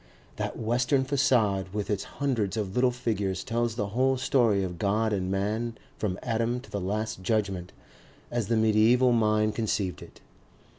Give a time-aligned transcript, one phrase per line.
[0.37, 5.13] That western facade with its hundreds of little figures tells the whole story of God
[5.13, 7.71] and Man from Adam to the Last Judgment,
[8.31, 10.19] as the mediaeval mind conceived it.